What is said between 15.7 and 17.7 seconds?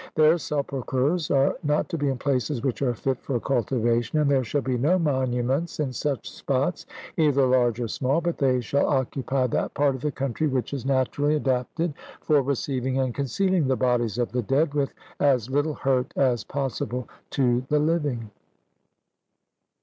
hurt as possible to